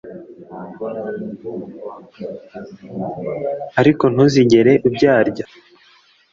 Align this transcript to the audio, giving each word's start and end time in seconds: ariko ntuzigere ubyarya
ariko 3.79 4.03
ntuzigere 4.13 4.71
ubyarya 4.87 5.45